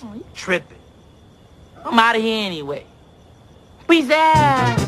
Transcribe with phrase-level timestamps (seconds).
[0.00, 0.78] Oh, you tripping.
[1.84, 2.86] I'm out of here anyway.
[3.88, 4.78] Peace out.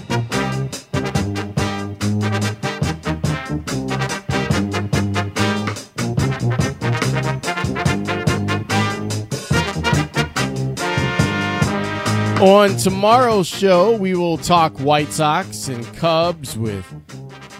[12.41, 16.87] On tomorrow's show, we will talk White Sox and Cubs with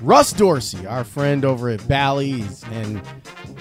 [0.01, 3.03] Russ Dorsey, our friend over at Bally's and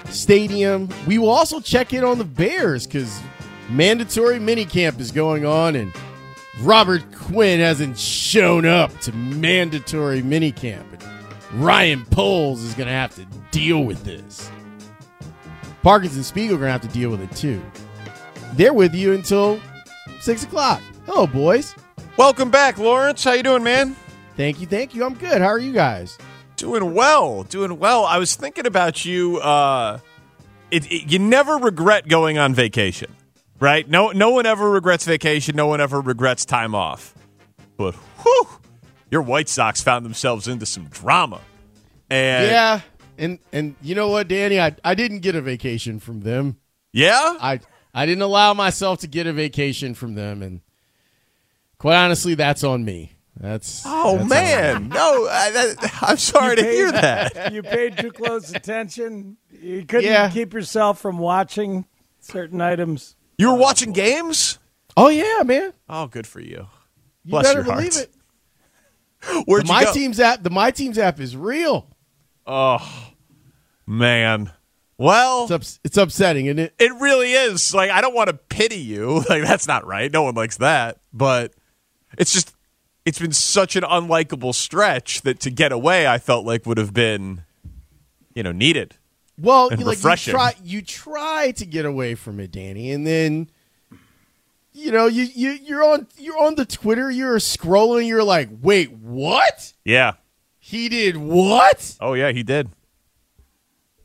[0.05, 0.89] Stadium.
[1.07, 3.19] We will also check in on the Bears because
[3.69, 5.93] mandatory minicamp is going on and
[6.61, 10.85] Robert Quinn hasn't shown up to mandatory minicamp.
[11.51, 14.51] And Ryan Poles is going to have to deal with this.
[15.83, 17.61] Parkins and Spiegel are going to have to deal with it too.
[18.53, 19.59] They're with you until
[20.19, 20.81] 6 o'clock.
[21.05, 21.75] Hello, boys.
[22.17, 23.23] Welcome back, Lawrence.
[23.23, 23.95] How you doing, man?
[24.35, 25.05] Thank you, thank you.
[25.05, 25.41] I'm good.
[25.41, 26.17] How are you guys?
[26.57, 28.03] Doing well, doing well.
[28.03, 29.37] I was thinking about you.
[29.37, 29.99] Uh,
[30.71, 33.15] it, it, you never regret going on vacation,
[33.59, 33.87] right?
[33.89, 35.55] No, no one ever regrets vacation.
[35.55, 37.13] No one ever regrets time off.
[37.77, 38.47] But whew,
[39.09, 41.41] your White Sox found themselves into some drama.
[42.09, 42.81] And yeah,
[43.17, 46.57] and and you know what, Danny, I I didn't get a vacation from them.
[46.91, 47.59] Yeah, I
[47.93, 50.61] I didn't allow myself to get a vacation from them, and
[51.77, 53.13] quite honestly, that's on me.
[53.39, 55.75] That's oh that's man, no, I,
[56.09, 57.53] am sorry to hear that.
[57.53, 59.37] You paid too close attention.
[59.51, 60.29] You couldn't Yeah.
[60.29, 61.85] keep yourself from watching
[62.19, 63.15] certain items.
[63.39, 64.59] You were watching games.
[64.97, 65.71] Oh yeah, man.
[65.87, 66.67] Oh, good for you.
[67.23, 68.07] You Bless better your believe heart.
[69.23, 69.45] it.
[69.47, 69.93] Where'd the My go?
[69.93, 70.43] Team's app.
[70.43, 71.87] The My Team's app is real.
[72.45, 73.11] Oh
[73.87, 74.51] man.
[74.97, 76.73] Well, It's ups, it's upsetting, isn't it?
[76.77, 77.73] It really is.
[77.73, 79.23] Like I don't want to pity you.
[79.29, 80.11] Like that's not right.
[80.11, 80.97] No one likes that.
[81.13, 81.53] But
[82.17, 82.53] it's just
[83.05, 86.93] it's been such an unlikable stretch that to get away I felt like would have
[86.93, 87.43] been
[88.35, 88.95] you know needed.
[89.41, 93.05] Well, And you, like you try you try to get away from it, Danny, and
[93.05, 93.49] then
[94.73, 98.91] you know you you you're on you're on the Twitter, you're scrolling, you're like, wait,
[98.91, 99.73] what?
[99.83, 100.13] Yeah.
[100.59, 101.95] He did what?
[101.99, 102.69] Oh yeah, he did.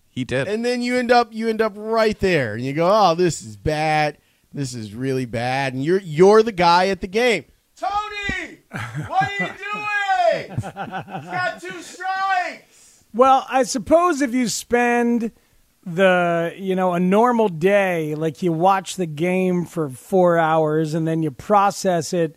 [0.08, 0.46] He did.
[0.46, 3.42] And then you end up you end up right there, and you go, oh, this
[3.42, 4.18] is bad.
[4.52, 7.44] This is really bad, and you're you're the guy at the game.
[7.76, 8.58] Tony,
[9.08, 10.50] what are you doing?
[10.52, 12.73] He's got two strikes.
[13.14, 15.30] Well, I suppose if you spend
[15.86, 21.06] the you know a normal day, like you watch the game for four hours and
[21.06, 22.36] then you process it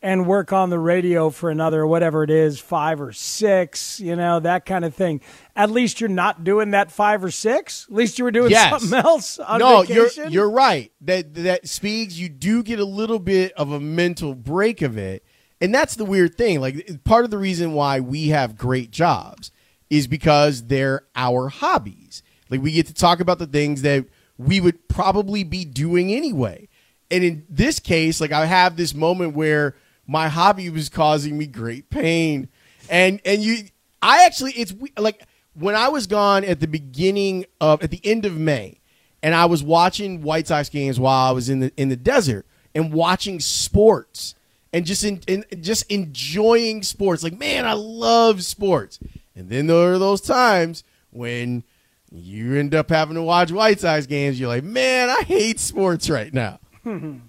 [0.00, 4.40] and work on the radio for another whatever it is, five or six, you know
[4.40, 5.20] that kind of thing.
[5.56, 7.86] At least you're not doing that five or six.
[7.90, 8.70] At least you were doing Yes.
[8.80, 10.24] something else on no, vacation.
[10.24, 10.90] you're you're right.
[11.02, 12.16] That that speaks.
[12.16, 15.22] You do get a little bit of a mental break of it,
[15.60, 16.60] and that's the weird thing.
[16.62, 19.50] Like part of the reason why we have great jobs
[19.90, 22.22] is because they're our hobbies.
[22.50, 24.06] Like we get to talk about the things that
[24.38, 26.68] we would probably be doing anyway.
[27.10, 31.46] And in this case, like I have this moment where my hobby was causing me
[31.46, 32.48] great pain,
[32.90, 33.64] and and you,
[34.02, 35.22] I actually, it's like
[35.54, 38.80] when I was gone at the beginning of at the end of May,
[39.22, 42.46] and I was watching White Sox games while I was in the in the desert
[42.74, 44.34] and watching sports
[44.72, 47.22] and just in, in just enjoying sports.
[47.22, 48.98] Like, man, I love sports.
[49.36, 51.64] And then there are those times when
[52.10, 54.38] you end up having to watch White Sox games.
[54.38, 56.60] You're like, man, I hate sports right now.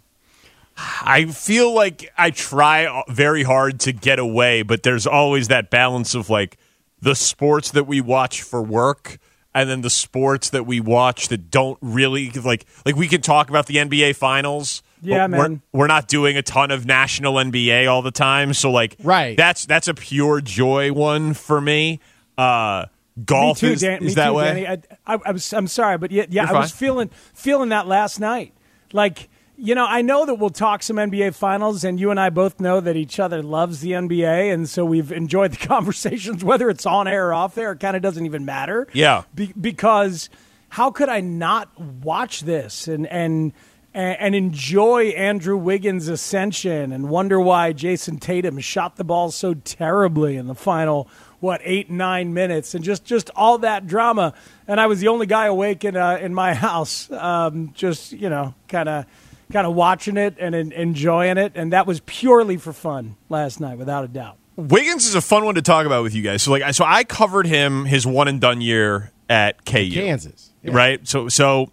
[0.78, 6.14] I feel like I try very hard to get away, but there's always that balance
[6.16, 6.58] of like
[7.02, 9.18] the sports that we watch for work
[9.54, 13.50] and then the sports that we watch that don't really like like we can talk
[13.50, 14.84] about the NBA finals.
[15.06, 15.62] Yeah, but we're- man.
[15.72, 19.38] We're, not doing a ton of national NBA all the time, so like Right.
[19.38, 22.00] that's that's a pure joy one for me.
[22.38, 22.86] Uh
[23.26, 24.64] golf me too, is, Dan- is that too, way.
[24.64, 24.68] Danny.
[25.08, 28.20] I, I, was, I'm sorry, but yeah, yeah, You're I was feeling feeling that last
[28.20, 28.54] night.
[28.92, 32.30] Like, you know, I know that we'll talk some NBA finals, and you and I
[32.30, 36.70] both know that each other loves the NBA, and so we've enjoyed the conversations, whether
[36.70, 37.72] it's on air or off there.
[37.72, 38.86] It kind of doesn't even matter.
[38.92, 39.24] Yeah.
[39.34, 40.30] Be- because
[40.70, 43.54] how could I not watch this and and
[43.96, 50.36] and enjoy Andrew Wiggins' ascension and wonder why Jayson Tatum shot the ball so terribly
[50.36, 51.08] in the final
[51.40, 54.34] what eight nine minutes and just just all that drama
[54.68, 58.30] and I was the only guy awake in uh, in my house um, just you
[58.30, 59.06] know kind of
[59.52, 63.78] kind of watching it and enjoying it and that was purely for fun last night
[63.78, 64.38] without a doubt.
[64.58, 66.44] Wiggins is a fun one to talk about with you guys.
[66.44, 69.92] So like so I covered him his one and done year at KU.
[69.92, 70.52] Kansas.
[70.64, 70.74] Yeah.
[70.74, 71.08] Right?
[71.08, 71.70] So so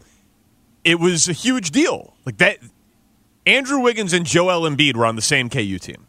[0.84, 2.11] it was a huge deal.
[2.24, 2.58] Like that
[3.46, 6.06] Andrew Wiggins and Joel Embiid were on the same KU team.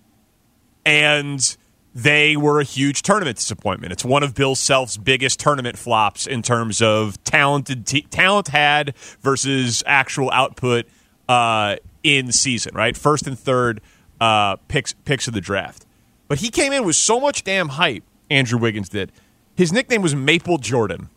[0.86, 1.56] And
[1.96, 3.94] they were a huge tournament disappointment.
[3.94, 8.96] It's one of Bill Self's biggest tournament flops in terms of talented t- talent had
[9.22, 10.86] versus actual output
[11.30, 12.76] uh, in season.
[12.76, 13.82] Right, first and third
[14.20, 15.86] uh, picks picks of the draft.
[16.28, 18.04] But he came in with so much damn hype.
[18.30, 19.12] Andrew Wiggins did.
[19.56, 21.10] His nickname was Maple Jordan.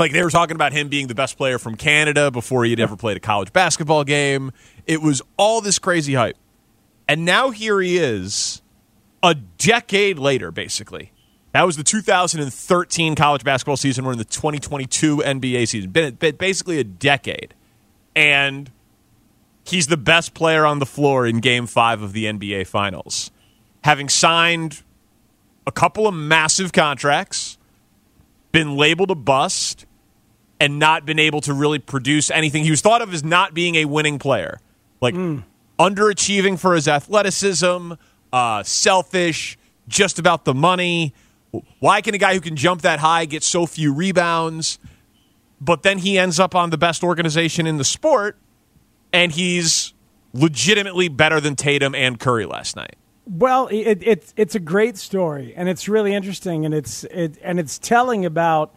[0.00, 2.80] Like they were talking about him being the best player from Canada before he had
[2.80, 4.50] ever played a college basketball game.
[4.86, 6.38] It was all this crazy hype.
[7.06, 8.62] And now here he is
[9.22, 11.12] a decade later, basically.
[11.52, 14.06] That was the 2013 college basketball season.
[14.06, 15.90] We're in the 2022 NBA season.
[15.90, 17.52] Been, been basically a decade.
[18.16, 18.70] And
[19.64, 23.30] he's the best player on the floor in game five of the NBA Finals.
[23.84, 24.82] Having signed
[25.66, 27.58] a couple of massive contracts,
[28.50, 29.84] been labeled a bust,
[30.60, 32.62] and not been able to really produce anything.
[32.62, 34.60] He was thought of as not being a winning player,
[35.00, 35.42] like mm.
[35.78, 37.92] underachieving for his athleticism,
[38.32, 39.58] uh, selfish,
[39.88, 41.14] just about the money.
[41.80, 44.78] Why can a guy who can jump that high get so few rebounds?
[45.60, 48.36] But then he ends up on the best organization in the sport,
[49.12, 49.94] and he's
[50.32, 52.96] legitimately better than Tatum and Curry last night.
[53.26, 57.60] Well, it, it, it's a great story, and it's really interesting, and it's it, and
[57.60, 58.74] it's telling about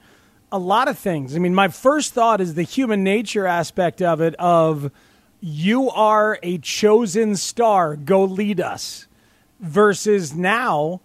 [0.53, 1.35] a lot of things.
[1.35, 4.35] I mean, my first thought is the human nature aspect of it.
[4.35, 4.91] Of
[5.41, 9.07] you are a chosen star, go lead us,
[9.59, 11.01] versus now,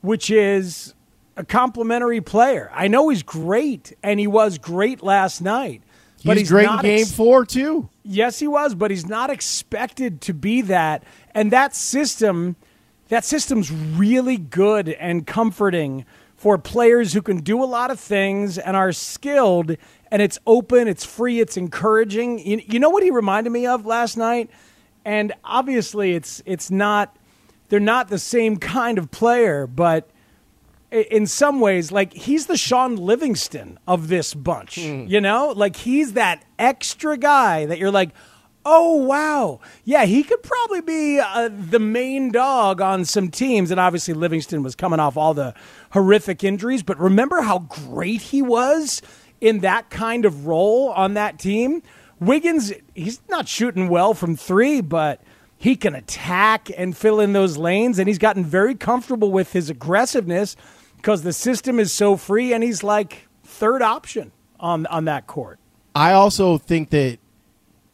[0.00, 0.94] which is
[1.36, 2.70] a complimentary player.
[2.74, 5.82] I know he's great, and he was great last night.
[6.16, 7.90] He's but he's great in game ex- four too.
[8.02, 11.04] Yes, he was, but he's not expected to be that.
[11.34, 12.56] And that system
[13.08, 16.04] that system's really good and comforting
[16.36, 19.76] for players who can do a lot of things and are skilled
[20.10, 22.38] and it's open, it's free, it's encouraging.
[22.38, 24.50] You, you know what he reminded me of last night?
[25.04, 27.16] And obviously it's it's not
[27.68, 30.10] they're not the same kind of player, but
[30.90, 34.76] in some ways, like he's the Shaun Livingston of this bunch.
[34.76, 35.08] Mm.
[35.10, 38.10] You know, like he's that extra guy that you're like,
[38.66, 39.60] oh wow.
[39.84, 43.70] Yeah he could probably be uh, the main dog on some teams.
[43.70, 45.54] And obviously livingston was coming off all the
[45.92, 46.82] horrific injuries.
[46.82, 49.00] But remember how great he was
[49.40, 51.82] in that kind of role on that team?
[52.20, 55.22] Wiggins he's not shooting well from three but
[55.56, 57.98] he can attack and fill in those lanes.
[57.98, 60.56] And he's gotten very comfortable with his aggressiveness
[60.96, 65.60] because the system is so free and he's like third option on on that court.
[65.94, 67.18] I also think that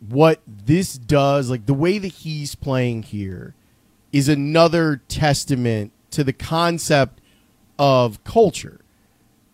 [0.09, 3.55] what this does, like the way that he's playing here,
[4.13, 7.21] is another testament to the concept
[7.79, 8.81] of culture.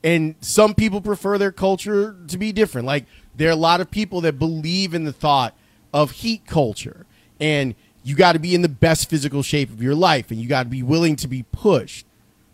[0.02, 2.86] And some people prefer their culture to be different.
[2.86, 5.54] Like there are a lot of people that believe in the thought
[5.92, 7.06] of heat culture.
[7.40, 10.48] And you got to be in the best physical shape of your life and you
[10.48, 12.06] got to be willing to be pushed.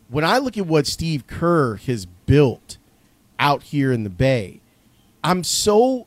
[0.09, 2.77] When I look at what Steve Kerr has built
[3.39, 4.61] out here in the Bay,
[5.23, 6.07] I'm so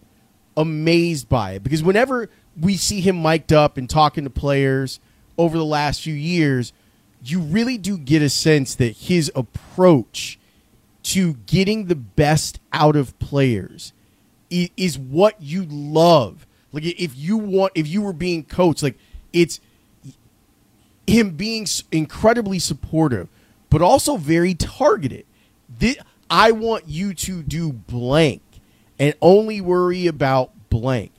[0.58, 5.00] amazed by it because whenever we see him mic'd up and talking to players
[5.38, 6.74] over the last few years,
[7.24, 10.40] you really do get a sense that his approach
[11.04, 13.94] to getting the best out of players
[14.50, 16.46] is, is what you love.
[16.74, 18.98] Like if you want, if you were being coached, like
[19.32, 19.60] it's
[21.06, 23.30] him being incredibly supportive,
[23.70, 25.26] but also very targeted.
[25.80, 25.98] This,
[26.30, 28.42] I want you to do blank
[29.00, 31.12] and only worry about blank.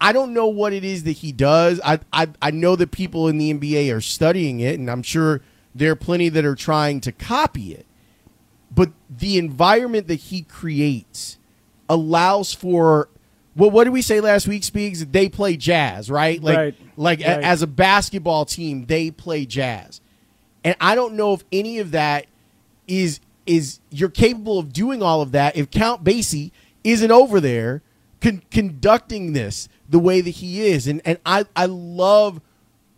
[0.00, 1.80] I don't know what it is that he does.
[1.84, 5.40] I, I I know that people in the NBA are studying it, and I'm sure
[5.74, 7.86] there are plenty that are trying to copy it.
[8.70, 11.38] But the environment that he creates
[11.88, 13.08] allows for
[13.56, 15.04] well, what did we say last week, Speaks?
[15.04, 16.42] They play jazz, right?
[16.42, 16.74] Like, right.
[16.96, 17.38] like right.
[17.38, 20.00] A, as a basketball team, they play jazz,
[20.64, 22.26] and I don't know if any of that
[22.86, 26.50] is is you're capable of doing all of that if Count Basie
[26.84, 27.82] isn't over there
[28.20, 30.86] con- conducting this the way that he is.
[30.86, 32.40] And and I I love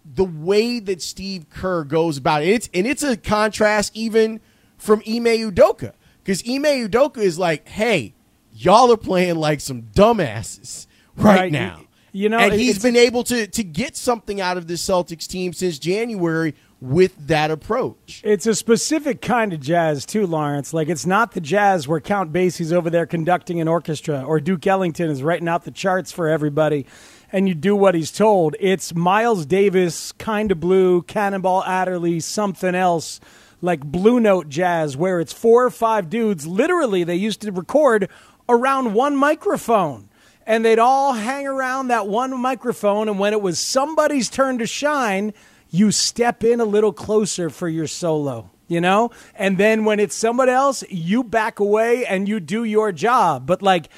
[0.04, 2.48] the way that Steve Kerr goes about it.
[2.48, 4.40] It's and it's a contrast even
[4.76, 8.14] from Ime Udoka because Ime Udoka is like, hey,
[8.52, 11.52] y'all are playing like some dumbasses right, Right.
[11.52, 11.80] now.
[12.12, 15.52] You know, and he's been able to to get something out of the Celtics team
[15.52, 18.20] since January with that approach.
[18.22, 20.74] It's a specific kind of jazz too, Lawrence.
[20.74, 24.66] Like it's not the jazz where Count Basie's over there conducting an orchestra or Duke
[24.66, 26.86] Ellington is writing out the charts for everybody
[27.32, 28.56] and you do what he's told.
[28.60, 33.20] It's Miles Davis, kind of blue, Cannonball Adderley, something else
[33.62, 38.08] like Blue Note jazz where it's four or five dudes literally they used to record
[38.48, 40.08] around one microphone
[40.46, 44.66] and they'd all hang around that one microphone and when it was somebody's turn to
[44.66, 45.32] shine
[45.70, 50.14] you step in a little closer for your solo you know and then when it's
[50.14, 53.88] someone else you back away and you do your job but like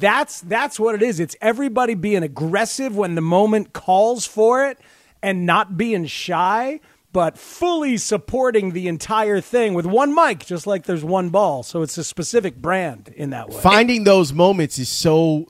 [0.00, 4.78] that's that's what it is it's everybody being aggressive when the moment calls for it
[5.22, 6.78] and not being shy
[7.12, 11.82] but fully supporting the entire thing with one mic just like there's one ball so
[11.82, 15.46] it's a specific brand in that way Finding those moments is so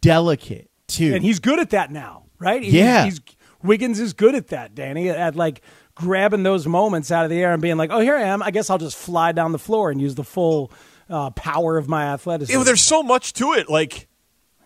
[0.00, 1.14] delicate too.
[1.14, 2.62] and he's good at that now, right?
[2.62, 3.04] He's, Yeah.
[3.04, 3.20] he's
[3.64, 5.62] Wiggins is good at that, Danny, at like
[5.94, 8.42] grabbing those moments out of the air and being like, "Oh, here I am.
[8.42, 10.70] I guess I'll just fly down the floor and use the full
[11.08, 13.68] uh, power of my athleticism." You there's so much to it.
[13.68, 14.06] Like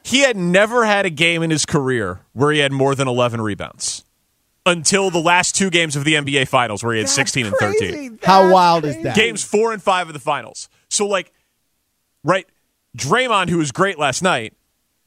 [0.03, 3.41] he had never had a game in his career where he had more than 11
[3.41, 4.05] rebounds
[4.67, 7.55] until the last two games of the NBA Finals, where he had That's 16 and
[7.55, 7.91] crazy.
[7.91, 8.19] 13.
[8.23, 9.17] How That's wild is that?
[9.17, 10.69] Games four and five of the finals.
[10.91, 11.33] So, like,
[12.25, 12.47] right,
[12.97, 14.55] Draymond, who was great last night,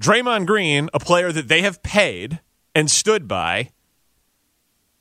[0.01, 2.39] Draymond Green, a player that they have paid
[2.73, 3.71] and stood by,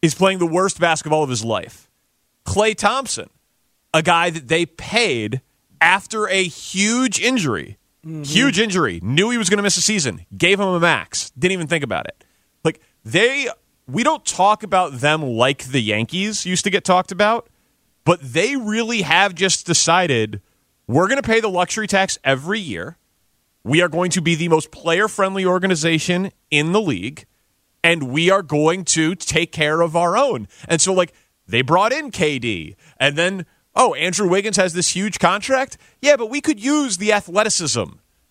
[0.03, 1.91] is playing the worst basketball of his life.
[2.45, 3.31] Klay Thompson,
[3.93, 5.41] a guy that they paid
[5.81, 8.23] after a huge injury, mm-hmm.
[8.23, 11.53] huge injury, knew he was going to miss a season, gave him a max, didn't
[11.53, 12.25] even think about it.
[12.65, 13.49] Like they,
[13.87, 17.49] we don't talk about them like the Yankees used to get talked about,
[18.05, 20.41] but they really have just decided
[20.87, 22.97] we're going to pay the luxury tax every year.
[23.63, 27.27] We are going to be the most player friendly organization in the league
[27.83, 30.49] and we are going to take care of our own.
[30.69, 31.13] And so, like,
[31.47, 35.77] they brought in KD, and then, oh, Andrew Wiggins has this huge contract.
[36.01, 37.85] Yeah, but we could use the athleticism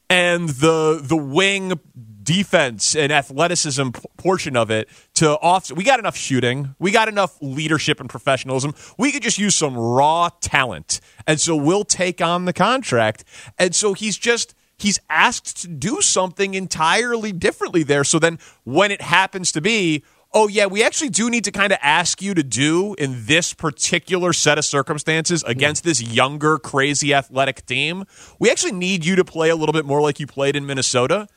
[0.09, 1.79] and the the wing
[2.23, 5.75] defense and athleticism p- portion of it to offset.
[5.77, 6.75] We got enough shooting.
[6.79, 8.75] We got enough leadership and professionalism.
[8.97, 13.23] We could just use some raw talent, and so we'll take on the contract.
[13.57, 18.03] And so he's just he's asked to do something entirely differently there.
[18.03, 21.71] So then when it happens to be, oh, yeah, we actually do need to kind
[21.73, 25.49] of ask you to do in this particular set of circumstances hmm.
[25.51, 28.05] against this younger, crazy athletic team,
[28.39, 31.27] we actually need you to play a little bit more like you played in Minnesota.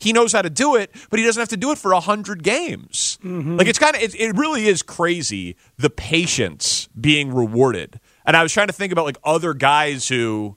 [0.00, 2.44] He knows how to do it, but he doesn't have to do it for 100
[2.44, 3.18] games.
[3.24, 3.56] Mm-hmm.
[3.56, 7.98] Like, it's kind of, it, it really is crazy the patience being rewarded.
[8.24, 10.56] And I was trying to think about like other guys who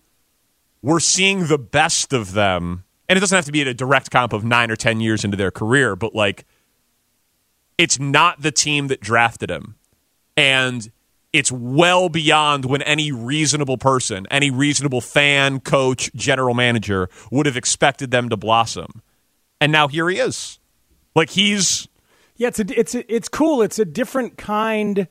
[0.81, 2.83] we're seeing the best of them.
[3.07, 5.23] And it doesn't have to be at a direct comp of nine or 10 years
[5.23, 6.45] into their career, but like
[7.77, 9.75] it's not the team that drafted him.
[10.37, 10.91] And
[11.33, 17.57] it's well beyond when any reasonable person, any reasonable fan, coach, general manager would have
[17.57, 19.01] expected them to blossom.
[19.59, 20.59] And now here he is.
[21.15, 21.87] Like he's
[22.37, 23.61] Yeah, it's a, it's a, it's cool.
[23.61, 25.07] It's a different kind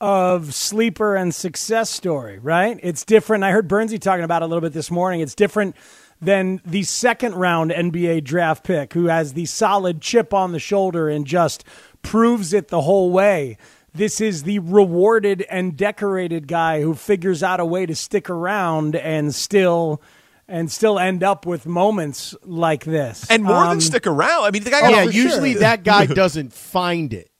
[0.00, 2.78] of sleeper and success story, right?
[2.82, 3.44] It's different.
[3.44, 5.20] I heard Bernsey talking about it a little bit this morning.
[5.20, 5.74] It's different
[6.20, 11.08] than the second round NBA draft pick who has the solid chip on the shoulder
[11.08, 11.64] and just
[12.02, 13.56] proves it the whole way.
[13.94, 18.94] This is the rewarded and decorated guy who figures out a way to stick around
[18.94, 20.00] and still
[20.50, 23.26] and still end up with moments like this.
[23.28, 24.44] and more Um, than stick around.
[24.44, 25.60] I mean, the guy got yeah, usually sure.
[25.60, 27.30] that guy doesn't find it.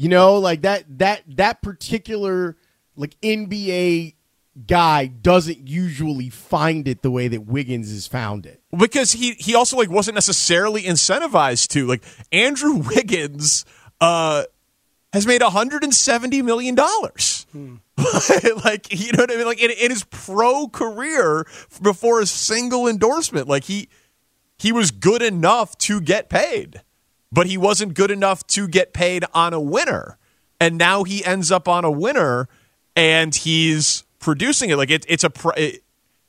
[0.00, 2.56] You know, like that that that particular
[2.96, 4.14] like NBA
[4.66, 8.62] guy doesn't usually find it the way that Wiggins has found it.
[8.74, 11.86] because he he also like wasn't necessarily incentivized to.
[11.86, 12.02] Like
[12.32, 13.66] Andrew Wiggins
[14.00, 14.44] uh
[15.12, 17.46] has made 170 million dollars.
[18.64, 19.44] Like you know what I mean?
[19.44, 21.46] Like in, in his pro career
[21.82, 23.90] before a single endorsement like he
[24.58, 26.80] he was good enough to get paid
[27.32, 30.18] but he wasn't good enough to get paid on a winner
[30.60, 32.48] and now he ends up on a winner
[32.94, 35.82] and he's producing it like it, it's a pr- it,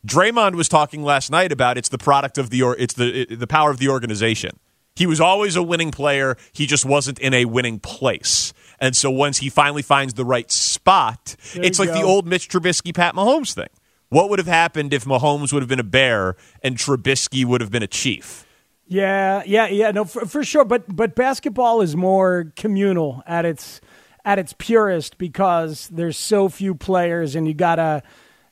[0.06, 3.40] Draymond was talking last night about it's the product of the or it's the it,
[3.40, 4.60] the power of the organization.
[4.96, 6.38] He was always a winning player.
[6.52, 8.54] He just wasn't in a winning place.
[8.80, 12.50] And so once he finally finds the right spot, There it's like the old Mitch
[12.50, 13.70] Trubisky, Pat Mahomes thing.
[14.10, 17.72] What would have happened if Mahomes would have been a bear and Trubisky would have
[17.72, 18.46] been a chief?
[18.92, 19.92] Yeah, yeah, yeah.
[19.92, 20.66] No, for, for sure.
[20.66, 23.80] But but basketball is more communal at its
[24.26, 28.04] at its purest because there's so few players, and you gotta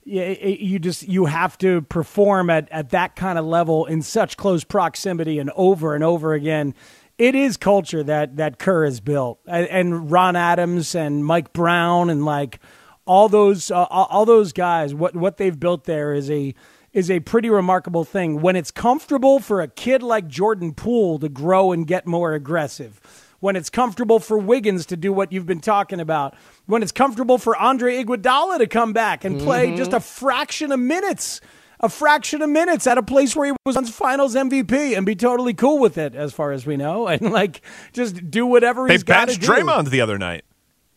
[0.05, 4.63] you just you have to perform at at that kind of level in such close
[4.63, 6.73] proximity and over and over again.
[7.17, 12.23] It is culture that that Kerr has built, and Ron Adams and Mike Brown and
[12.23, 12.61] like
[13.05, 14.95] all those uh, all those guys.
[14.95, 16.55] What what they've built there is a
[16.93, 18.41] is a pretty remarkable thing.
[18.41, 22.99] When it's comfortable for a kid like Jordan Poole to grow and get more aggressive,
[23.39, 27.37] when it's comfortable for Wiggins to do what you've been talking about, when it's comfortable
[27.37, 29.77] for Andre Iguodala to come back and play mm-hmm.
[29.77, 31.39] just a fraction of minutes,
[31.79, 35.15] a fraction of minutes at a place where he was on Finals MVP and be
[35.15, 37.61] totally cool with it, as far as we know, and like
[37.93, 39.39] just do whatever they he's got to do.
[39.39, 40.43] They batched Draymond the other night.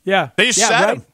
[0.04, 0.96] Yeah, they just yeah, sat right.
[0.98, 1.06] him.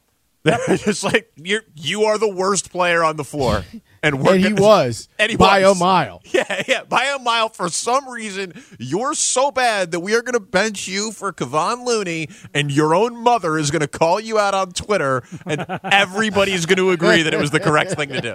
[0.67, 3.63] They're just like you you are the worst player on the floor.
[4.01, 5.75] And, and he was and he by was.
[5.75, 6.21] a mile.
[6.23, 7.49] Yeah, yeah, by a mile.
[7.49, 11.85] For some reason, you're so bad that we are going to bench you for Kevon
[11.85, 16.65] Looney, and your own mother is going to call you out on Twitter, and everybody's
[16.65, 18.33] going to agree that it was the correct thing to do.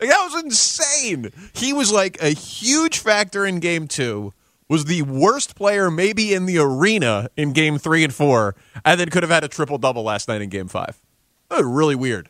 [0.00, 1.30] that was insane.
[1.52, 4.32] He was like a huge factor in game two
[4.70, 9.10] was the worst player maybe in the arena in game three and four, and then
[9.10, 10.98] could have had a triple double last night in game five.
[11.50, 12.29] That was really weird.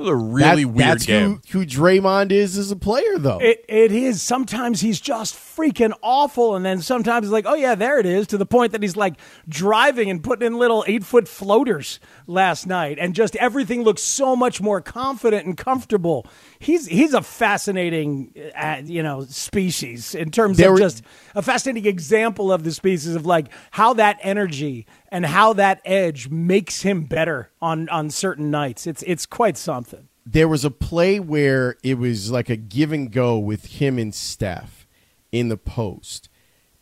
[0.00, 1.42] It was a really that, weird that's game.
[1.50, 3.38] Who, who Draymond is as a player, though.
[3.38, 4.22] It, it is.
[4.22, 8.26] Sometimes he's just freaking awful, and then sometimes it's like, oh yeah, there it is.
[8.28, 9.14] To the point that he's like
[9.48, 14.34] driving and putting in little eight foot floaters last night, and just everything looks so
[14.34, 16.26] much more confident and comfortable.
[16.58, 21.02] He's he's a fascinating, uh, you know, species in terms there of were, just
[21.34, 26.28] a fascinating example of the species of like how that energy and how that edge
[26.28, 28.86] makes him better on on certain nights.
[28.86, 30.08] It's it's quite something.
[30.24, 34.14] There was a play where it was like a give and go with him and
[34.14, 34.86] Steph
[35.32, 36.28] in the post.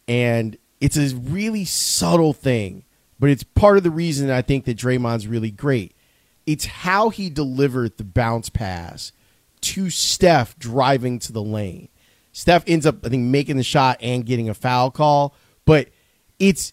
[0.07, 2.85] And it's a really subtle thing,
[3.19, 5.95] but it's part of the reason I think that Draymond's really great.
[6.47, 9.13] It's how he delivered the bounce pass
[9.61, 11.89] to Steph driving to the lane.
[12.33, 15.89] Steph ends up, I think, making the shot and getting a foul call, but
[16.39, 16.73] it's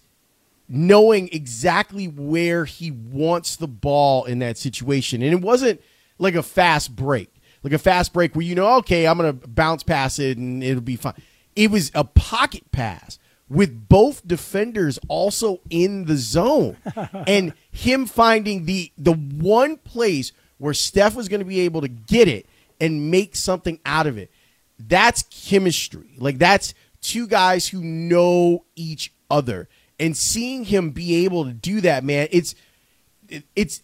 [0.67, 5.21] knowing exactly where he wants the ball in that situation.
[5.21, 5.81] And it wasn't
[6.17, 7.29] like a fast break,
[7.63, 10.63] like a fast break where you know, okay, I'm going to bounce pass it and
[10.63, 11.13] it'll be fine.
[11.55, 16.77] It was a pocket pass with both defenders also in the zone
[17.27, 21.87] and him finding the the one place where Steph was going to be able to
[21.87, 22.47] get it
[22.79, 24.31] and make something out of it.
[24.79, 26.15] That's chemistry.
[26.17, 31.81] Like that's two guys who know each other and seeing him be able to do
[31.81, 32.55] that, man, it's
[33.55, 33.81] it's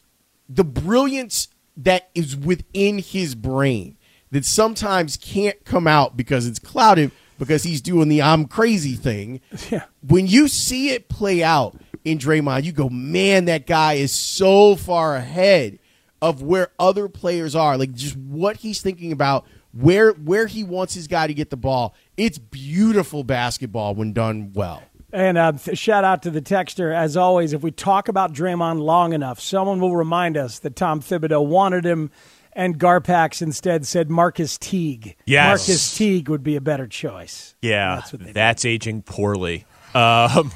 [0.50, 1.48] the brilliance
[1.78, 3.98] that is within his brain
[4.32, 9.42] that sometimes can't come out because it's clouded because he's doing the I'm crazy thing.
[9.70, 9.86] Yeah.
[10.06, 14.76] When you see it play out in Draymond, you go, man, that guy is so
[14.76, 15.80] far ahead
[16.22, 17.78] of where other players are.
[17.78, 21.58] Like just what he's thinking about, where where he wants his guy to get the
[21.58, 21.96] ball.
[22.18, 24.84] It's beautiful basketball when done well.
[25.14, 26.96] And uh, shout out to the texter.
[26.96, 31.02] As always, if we talk about Draymond long enough, someone will remind us that Tom
[31.02, 32.12] Thibodeau wanted him,
[32.54, 35.16] and Garpax instead said Marquis Teague.
[35.26, 35.68] Yes.
[35.68, 37.56] Marquis Teague would be a better choice.
[37.62, 39.66] Yeah, that's, that's aging poorly.
[39.94, 40.52] Um,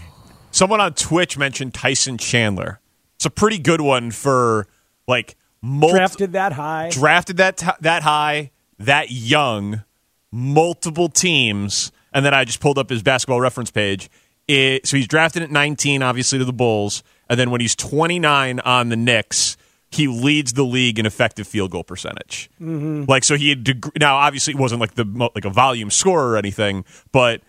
[0.52, 2.80] someone on Twitch mentioned Tyson Chandler.
[3.18, 4.68] It's a pretty good one for
[5.08, 9.84] like multi- drafted that high, drafted that t- that high, that young,
[10.32, 14.10] multiple teams, and then I just pulled up his basketball reference page
[14.48, 18.60] it, so he's drafted at 19, obviously to the Bulls, and then when he's 29
[18.60, 19.58] on the Knicks,
[19.90, 22.50] he leads the league in effective field goal percentage.
[22.62, 23.06] Mm-hmm.
[23.08, 25.06] Like so, he had deg- now obviously it wasn't like the
[25.36, 27.42] like a volume scorer or anything, but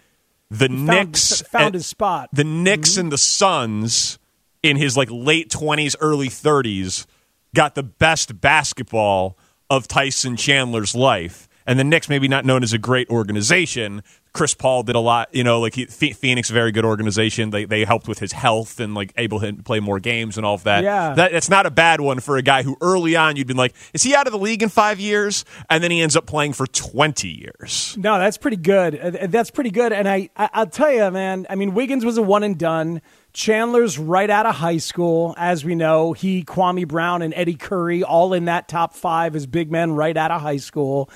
[0.50, 2.30] the he Knicks found, found his spot.
[2.32, 3.00] The Knicks mm-hmm.
[3.00, 4.18] and the Suns
[4.62, 7.06] in his like late 20s, early 30s
[7.54, 9.36] got the best basketball
[9.68, 11.45] of Tyson Chandler's life.
[11.66, 14.02] And the Knicks, maybe not known as a great organization,
[14.32, 15.34] Chris Paul did a lot.
[15.34, 17.50] You know, like he, Phoenix, very good organization.
[17.50, 20.46] They they helped with his health and like able him to play more games and
[20.46, 20.84] all of that.
[20.84, 23.56] Yeah, that, that's not a bad one for a guy who early on you'd been
[23.56, 25.44] like, is he out of the league in five years?
[25.68, 27.96] And then he ends up playing for twenty years.
[27.98, 28.98] No, that's pretty good.
[28.98, 29.92] Uh, that's pretty good.
[29.92, 31.46] And I, I I'll tell you, man.
[31.50, 33.02] I mean, Wiggins was a one and done.
[33.32, 36.14] Chandler's right out of high school, as we know.
[36.14, 40.16] He, Kwame Brown, and Eddie Curry, all in that top five as big men right
[40.16, 41.10] out of high school.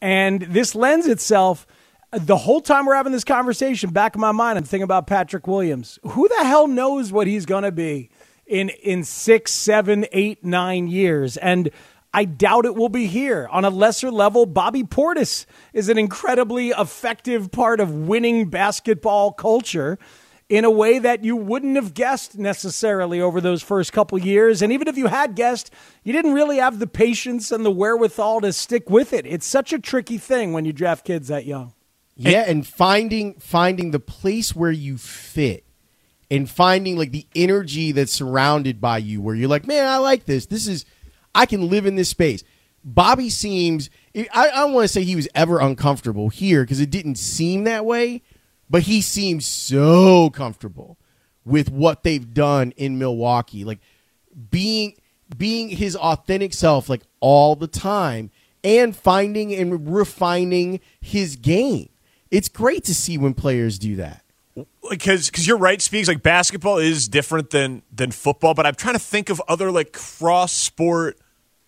[0.00, 1.66] And this lends itself
[2.12, 5.46] the whole time we're having this conversation, back in my mind, I'm thinking about Patrick
[5.46, 5.98] Williams.
[6.02, 8.10] Who the hell knows what he's going to be
[8.46, 11.36] in in six, seven, eight, nine years?
[11.36, 11.70] And
[12.12, 13.48] I doubt it will be here.
[13.52, 19.96] On a lesser level, Bobby Portis is an incredibly effective part of winning basketball culture
[20.50, 24.62] in a way that you wouldn't have guessed necessarily over those first couple years.
[24.62, 28.40] And even if you had guessed, you didn't really have the patience and the wherewithal
[28.40, 29.24] to stick with it.
[29.26, 31.72] It's such a tricky thing when you draft kids that young.
[32.16, 35.64] Yeah, and finding finding the place where you fit
[36.30, 40.26] and finding like the energy that's surrounded by you where you're like, man, I like
[40.26, 40.46] this.
[40.46, 40.84] This is
[41.34, 42.44] I can live in this space.
[42.84, 46.90] Bobby seems I, I don't want to say he was ever uncomfortable here because it
[46.90, 48.22] didn't seem that way,
[48.70, 50.96] but he seems so comfortable
[51.44, 53.64] with what they've done in Milwaukee.
[53.64, 53.80] Like
[54.50, 54.94] being
[55.36, 58.30] being his authentic self like all the time
[58.64, 61.88] and finding and refining his game.
[62.30, 64.22] It's great to see when players do that.
[64.90, 68.94] because because you're right speaks like basketball is different than than football but i'm trying
[68.94, 71.16] to think of other like cross sport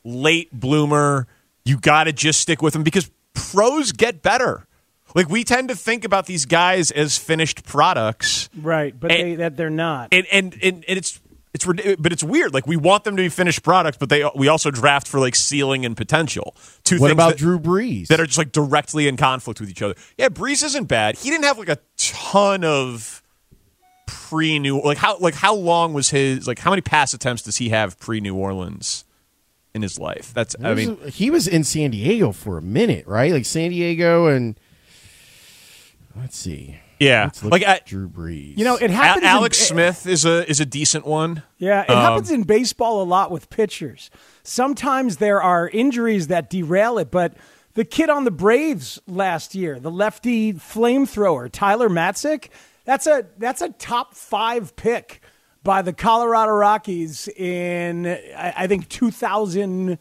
[0.05, 1.29] late bloomer
[1.65, 4.67] you gotta just stick with them because pros get better
[5.15, 9.35] like we tend to think about these guys as finished products Right, but And- they,
[9.37, 10.09] that they're not.
[10.13, 11.21] and and and, and it's
[11.55, 14.49] it's but it's weird like we want them to be finished products but they we
[14.49, 18.07] also draft for like ceiling and potential two What things about that- Drew Brees?
[18.09, 19.95] that are just like directly in conflict with each other.
[20.17, 21.19] Yeah, Brees isn't bad.
[21.19, 23.23] He didn't have like a ton of
[24.07, 27.57] pre New like how like how long was his like how many pass attempts does
[27.57, 29.05] he have pre New Orleans
[29.75, 30.33] in his life?
[30.35, 33.33] That's I mean he was in San Diego for a minute, right?
[33.33, 34.59] Like San Diego and
[36.17, 36.79] let's see.
[37.01, 38.57] yeah Let's look like at I, Drew Brees.
[38.59, 39.25] you know, it A- happens.
[39.25, 41.43] Alex in, Smith is a is a decent one.
[41.59, 44.11] Yeah, it Um, happens in baseball a lot with pitchers.
[44.43, 47.35] Sometimes there are injuries that derail it, but
[47.75, 52.49] the kid on the Braves last year, the lefty flamethrower, Tyler Matzek,
[52.85, 55.23] that's a that's a top five pick
[55.65, 59.97] by the Colorado Rockies in I, I think 2000,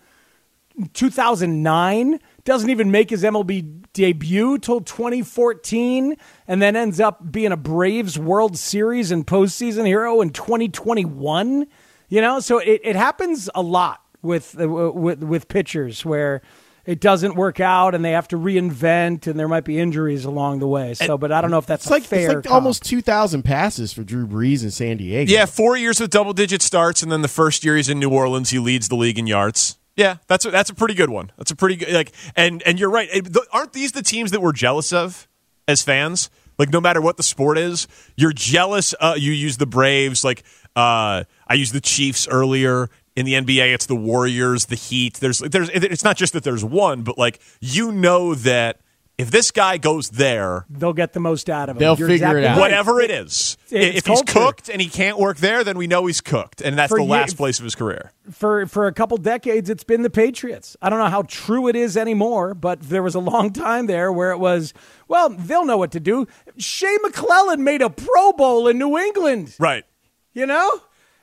[0.94, 2.20] 2009.
[2.44, 6.16] Doesn't even make his MLB debut till 2014,
[6.48, 11.68] and then ends up being a Braves World Series and postseason hero in 2021.
[12.10, 16.42] You know, so it, it happens a lot with, uh, with with pitchers where
[16.86, 20.60] it doesn't work out and they have to reinvent, and there might be injuries along
[20.60, 20.94] the way.
[20.94, 22.40] So, but I don't know if that's it's like fair.
[22.40, 25.32] it's like almost two thousand passes for Drew Brees in San Diego.
[25.32, 28.10] Yeah, four years with double digit starts, and then the first year he's in New
[28.10, 29.78] Orleans, he leads the league in yards.
[29.96, 31.32] Yeah, that's a, that's a pretty good one.
[31.38, 33.10] That's a pretty good like, and and you're right.
[33.52, 35.28] Aren't these the teams that we're jealous of
[35.68, 36.30] as fans?
[36.58, 38.94] Like, no matter what the sport is, you're jealous.
[39.00, 40.24] Uh, you use the Braves.
[40.24, 40.44] Like,
[40.76, 42.90] uh, I used the Chiefs earlier.
[43.16, 45.16] In the NBA, it's the Warriors, the Heat.
[45.16, 48.80] There's there's it's not just that there's one, but like you know that
[49.18, 51.80] if this guy goes there, they'll get the most out of him.
[51.80, 52.58] They'll You're figure it out.
[52.58, 52.60] right.
[52.60, 53.58] whatever it is.
[53.70, 56.78] It's if he's cooked and he can't work there, then we know he's cooked, and
[56.78, 58.12] that's For the ye- last place of his career.
[58.32, 60.76] for for a couple decades it's been the Patriots.
[60.82, 64.12] I don't know how true it is anymore, but there was a long time there
[64.12, 64.74] where it was,
[65.08, 66.28] well, they'll know what to do.
[66.58, 69.86] Shea McClellin made a Pro Bowl in New England, Right.
[70.34, 70.70] you know?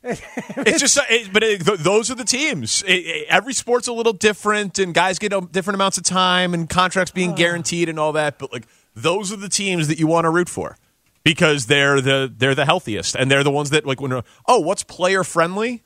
[0.04, 2.82] It's just, it, but it, th- those are the teams.
[2.86, 6.54] It, it- every sport's a little different, and guys get um, different amounts of time,
[6.54, 8.38] and contracts being guaranteed, and all that.
[8.38, 10.76] But like, those are the teams that you want to root for
[11.24, 14.60] because they're the they're the healthiest, and they're the ones that like when uh, oh,
[14.60, 15.82] what's player friendly?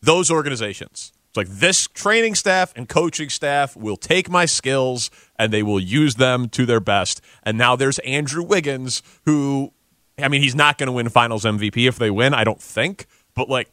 [0.00, 1.12] Those organizations.
[1.28, 5.80] It's like this training staff and coaching staff will take my skills and they will
[5.80, 7.22] use them to their best.
[7.42, 9.72] And now there's Andrew Wiggins, who,
[10.18, 13.06] I mean, he's not going to win Finals MVP if they win, I don't think,
[13.34, 13.70] but like,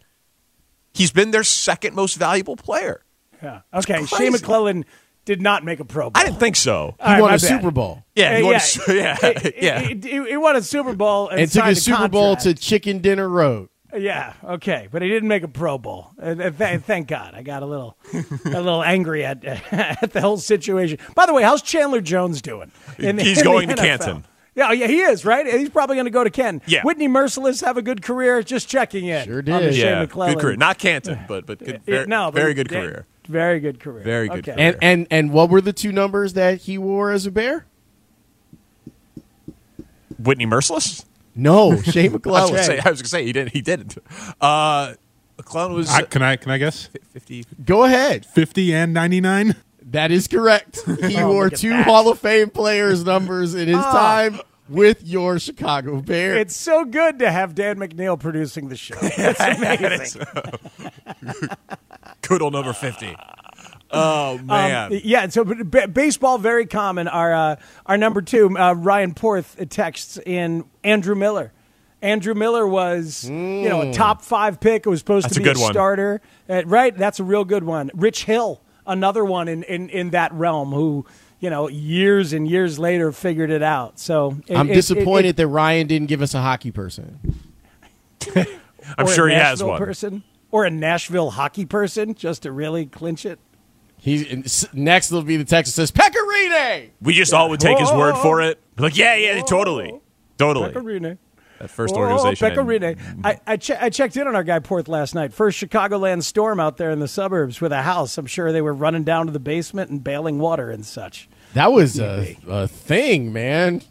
[0.93, 3.03] he's been their second most valuable player.
[3.41, 3.61] Yeah.
[3.73, 4.29] Okay, Shea.
[4.29, 4.83] McClellin
[5.25, 6.21] did not make a Pro Bowl.
[6.21, 6.95] I didn't think so.
[6.99, 7.41] All right, he won a bad.
[7.41, 8.59] Super Bowl Yeah, he Uh, won a yeah.
[8.59, 9.79] su- yeah, He- yeah.
[9.81, 12.53] He, he- he won a Super Bowl and, and took signed a Super Bowl to.
[12.53, 13.69] Chicken Dinner Road.
[13.97, 16.11] Yeah, okay, but he didn't make a Pro Bowl.
[16.21, 20.21] And, and th- thank God, I got a little, a little angry at at the
[20.21, 20.99] whole situation.
[21.15, 22.71] By the way, how's Chandler Jones doing?
[22.99, 23.77] in He's in the going to NFL?
[23.77, 24.25] Canton.
[24.59, 25.47] Yeah, oh, yeah, he is right.
[25.47, 26.61] He's probably going to go to Ken.
[26.67, 26.81] Yeah.
[26.83, 28.43] Whitney Mercilus have a good career.
[28.43, 29.25] Just checking in.
[29.25, 29.75] Sure on the did.
[29.77, 30.33] Yeah, McClellin.
[30.33, 30.55] good career.
[30.57, 33.05] Not Canton, but but good, very, no, but very good yeah, career.
[33.29, 34.03] Very good career.
[34.03, 34.51] Very good Okay.
[34.53, 34.67] career.
[34.67, 37.65] And and and what were the two numbers that he wore as a bear?
[40.17, 41.05] Whitney Mercilus.
[41.35, 42.85] No, Shane I McClellin.
[42.85, 43.53] I was gonna say he didn't.
[43.53, 43.97] He didn't.
[44.41, 44.95] Uh,
[45.37, 46.89] McClellin was I, can I can I guess?
[47.13, 47.45] fifty.
[47.63, 48.25] Go ahead.
[48.25, 49.55] Fifty and ninety nine.
[49.81, 50.79] That is correct.
[51.07, 51.85] He Oh, wore two that.
[51.85, 53.91] Hall of Fame players' numbers in his Ah.
[53.91, 56.37] time with your Chicago Bears.
[56.39, 58.95] It's so good to have Dan McNeil producing the show.
[59.01, 60.21] It's amazing.
[62.21, 63.15] Good old number fifty.
[63.91, 64.91] Oh man.
[64.93, 67.07] Um, yeah, so but b- baseball very common.
[67.07, 67.55] Our uh,
[67.85, 71.51] our number two, uh, Ryan Porth texts in Andrew Miller.
[72.01, 74.85] Andrew Miller was you know a top five pick.
[74.85, 75.73] It was supposed That's to a be good one.
[75.73, 76.95] starter, Uh, right?
[76.95, 77.89] That's a real good one.
[77.95, 81.05] Rich Hill, another one in, in, in that realm who,
[81.39, 83.99] you know, years and years later figured it out.
[83.99, 87.19] So it, I'm it- disappointed it- that Ryan didn't give us a hockey person.
[88.35, 89.77] I'm or a sure he has Nashville one.
[89.79, 93.39] Person, or a Nashville hockey person, just to really clinch it.
[93.97, 95.11] He's next.
[95.11, 96.89] Will be the Texas says Pekka Rinne.
[97.01, 98.59] We just all would take his word for it.
[98.77, 99.99] Like, yeah, yeah, totally,
[100.37, 100.71] totally.
[100.71, 101.17] Pekka Rinne.
[101.59, 102.49] That first Oh, organization.
[102.51, 103.19] Pekka Rinne.
[103.23, 105.33] I, I, che- I checked in on our guy Porth last night.
[105.33, 108.17] First Chicagoland storm out there in the suburbs with a house.
[108.17, 111.27] I'm sure they were running down to the basement and bailing water and such.
[111.53, 113.81] That was a, a thing, man.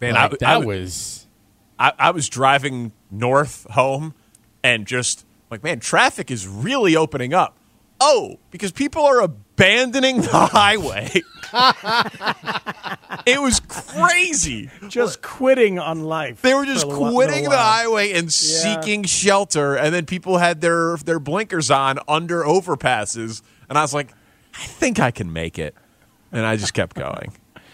[0.00, 1.26] Man, Like, I, that I, was.
[1.78, 4.14] I, I was driving north home
[4.64, 7.56] and just like, man, traffic is really opening up.
[8.00, 9.22] Oh, because people are
[9.56, 11.10] abandoning the highway.
[13.26, 14.70] it was crazy.
[14.88, 16.42] Just quitting on life.
[16.42, 20.38] They were just for a little quitting the highway and seeking shelter, and then people
[20.38, 24.12] had their their blinkers on under overpasses, and I was like,
[24.54, 25.74] I think I can make it,
[26.32, 27.32] and I just kept going.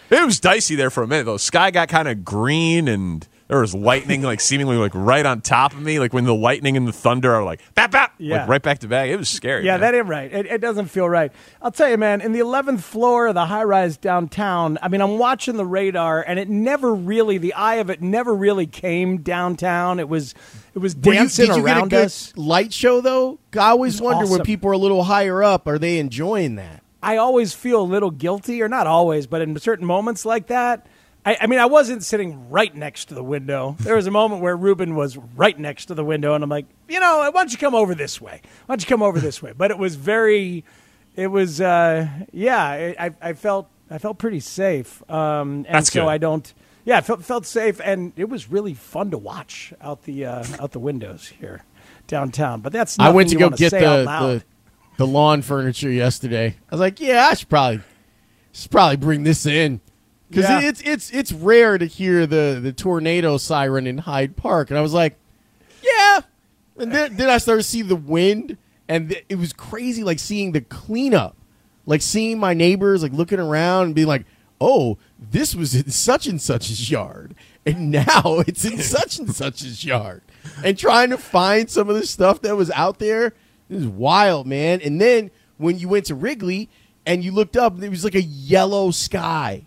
[0.09, 1.37] It was dicey there for a minute though.
[1.37, 5.73] Sky got kind of green, and there was lightning like seemingly like right on top
[5.73, 5.99] of me.
[5.99, 8.39] Like when the lightning and the thunder are like bap bap, Yeah.
[8.39, 9.09] like right back to back.
[9.09, 9.63] It was scary.
[9.63, 9.81] Yeah, man.
[9.81, 10.33] that ain't right.
[10.33, 11.31] It, it doesn't feel right.
[11.61, 12.19] I'll tell you, man.
[12.21, 16.23] In the eleventh floor of the high rise downtown, I mean, I'm watching the radar,
[16.27, 19.99] and it never really, the eye of it never really came downtown.
[19.99, 20.33] It was,
[20.73, 22.33] it was Were you- dancing did you get a around good us.
[22.35, 23.37] light show though?
[23.53, 26.81] I always wonder when people are a little higher up, are they enjoying that?
[27.03, 30.87] I always feel a little guilty, or not always, but in certain moments like that.
[31.25, 33.75] I, I mean, I wasn't sitting right next to the window.
[33.79, 36.65] There was a moment where Ruben was right next to the window, and I'm like,
[36.89, 38.41] you know, why don't you come over this way?
[38.65, 39.53] Why don't you come over this way?
[39.55, 40.65] But it was very,
[41.15, 46.01] it was, uh, yeah, I, I- felt, I felt pretty safe, um, and That's so
[46.01, 46.07] good.
[46.09, 46.53] I don't.
[46.85, 50.43] Yeah, I felt, felt safe, and it was really fun to watch out the uh,
[50.59, 51.63] out the windows here
[52.07, 52.59] downtown.
[52.61, 54.43] But that's I went to go get the, the
[54.97, 56.47] the lawn furniture yesterday.
[56.47, 57.81] I was like, yeah, I should probably
[58.51, 59.79] should probably bring this in
[60.33, 60.61] because Yeah.
[60.69, 64.81] it's it's it's rare to hear the the tornado siren in Hyde Park, and I
[64.81, 65.17] was like,
[65.83, 66.21] yeah.
[66.77, 70.19] And then then I started to see the wind, and th- it was crazy, like
[70.19, 71.35] seeing the cleanup,
[71.85, 74.25] like seeing my neighbors like looking around and being like,
[74.59, 79.85] oh, this was in such and such's yard, and now it's in such and such's
[79.85, 80.21] yard,
[80.63, 83.33] and trying to find some of the stuff that was out there.
[83.69, 84.81] It was wild, man.
[84.81, 86.69] And then when you went to Wrigley
[87.05, 89.65] and you looked up, it was like a yellow sky.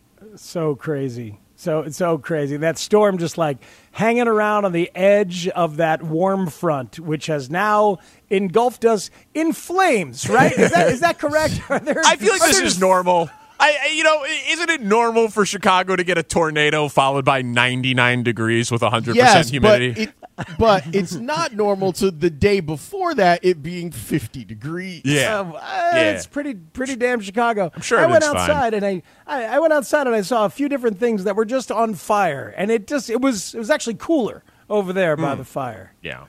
[0.48, 1.38] So crazy.
[1.58, 2.58] So so crazy.
[2.58, 3.58] That storm just like
[3.92, 7.96] hanging around on the edge of that warm front which has now
[8.28, 10.52] engulfed us in flames right?
[10.52, 11.60] Is that is that correct?
[11.84, 13.30] There- I feel like this is normal.
[13.58, 17.42] I, I- you know, isn't it normal for Chicago to get a tornado followed by
[17.42, 20.06] 99 degrees with 100% Yes, humidity?
[20.36, 25.02] but it, but it's not normal to the day before that it being 50 degrees.
[25.04, 25.40] yeah.
[25.40, 25.52] Uh,
[25.94, 26.10] Yeah.
[26.12, 27.70] It's pretty pretty damn Chicago.
[27.74, 28.36] I'm sure I went it's fine.
[28.50, 31.36] outside and I, I I went outside and I saw a few different things that
[31.36, 35.16] were just on fire, and it just it was it was actually cooler over there
[35.16, 35.22] Hmm.
[35.22, 35.92] by the fire.
[36.02, 36.24] Yeah.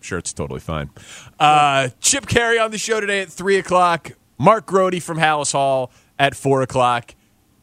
[0.00, 0.90] Sure, it's totally fine.
[1.38, 4.12] Uh, Chip Caray on the show today at 3 o'clock.
[4.38, 7.14] Mark Grody from Hallis Hall at 4 o'clock.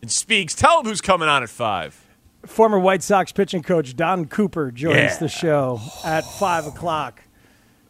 [0.01, 2.01] And Speaks, tell him who's coming on at 5.
[2.45, 5.17] Former White Sox pitching coach Don Cooper joins Yeah.
[5.17, 7.23] the show at five o'clock.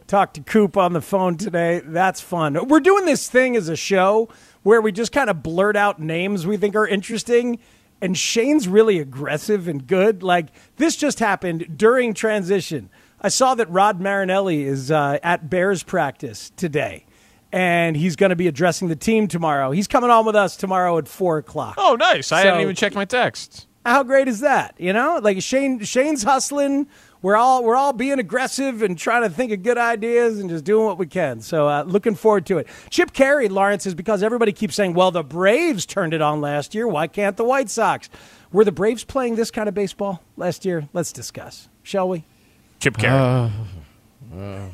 [0.08, 1.82] Talked to Coop on the phone today.
[1.84, 2.68] That's fun.
[2.70, 4.30] We're doing this thing as a show
[4.64, 7.60] where we just kind of blurt out names we think are interesting.
[8.02, 10.24] And Shane's really aggressive and good.
[10.24, 10.48] Like
[10.78, 12.90] this just happened during transition.
[13.20, 17.05] I saw that Rod Marinelli is uh, at Bears practice today,
[17.56, 19.72] and he's going to be addressing the team tomorrow.
[19.72, 21.76] He's coming on with us tomorrow at four o'clock.
[21.78, 22.32] Oh, nice.
[22.32, 23.66] I So- hadn't even checked my texts.
[23.86, 24.74] How great is that?
[24.80, 25.80] You know, like Shane.
[25.84, 26.88] Shane's hustling.
[27.22, 30.64] We're all we're all being aggressive and trying to think of good ideas and just
[30.66, 31.40] doing what we can.
[31.42, 32.68] So uh, looking forward to it.
[32.90, 36.74] Chip Caray, Lawrence, is because everybody keeps saying, "Well, the Braves turned it on last
[36.74, 36.88] year.
[36.88, 38.10] Why can't the White Sox?"
[38.52, 40.88] Were the Braves playing this kind of baseball last year?
[40.92, 42.24] Let's discuss, shall we?
[42.80, 43.52] Chip Caray.
[44.36, 44.70] Uh,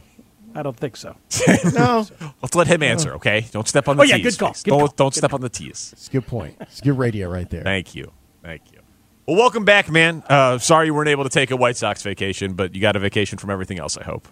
[0.56, 1.16] I don't think so.
[1.74, 2.06] No,
[2.42, 3.46] Let's let him answer, okay?
[3.52, 4.36] Don't step on the Oh, yeah, T's.
[4.36, 5.92] good call, good don't call, don't good step on the tees.
[5.94, 6.56] it's a good point.
[6.62, 7.64] It's good radio right there.
[7.64, 8.12] Thank you.
[8.44, 8.80] Thank you.
[9.28, 10.24] Well, welcome back, man.
[10.28, 13.00] Uh, sorry you weren't able to take a White Sox vacation, but you got a
[13.00, 14.28] vacation from everything else, I hope.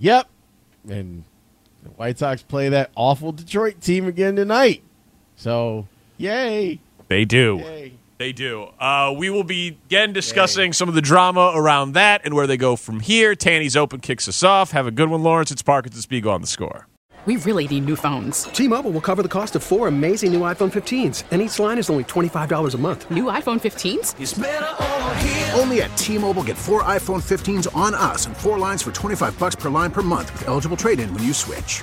[0.00, 0.28] Yep.
[0.88, 1.24] And
[1.82, 4.82] the White Sox play that awful Detroit team again tonight.
[5.36, 5.86] So,
[6.18, 6.80] yay.
[7.08, 7.58] They do.
[7.64, 7.92] Yay.
[8.22, 8.68] They do.
[8.78, 12.56] Uh, we will be again discussing some of the drama around that and where they
[12.56, 13.34] go from here.
[13.34, 14.70] Tanny's Open kicks us off.
[14.70, 15.50] Have a good one, Lawrence.
[15.50, 16.86] It's Parkins and Spiegel on the score.
[17.26, 18.44] We really need new phones.
[18.44, 21.90] T-Mobile will cover the cost of four amazing new iPhone 15s, and each line is
[21.90, 23.10] only $25 a month.
[23.10, 25.58] New iPhone 15s?
[25.58, 29.56] Only at T-Mobile get four iPhone 15s on us and four lines for 25 bucks
[29.56, 31.82] per line per month with eligible trade-in when you switch.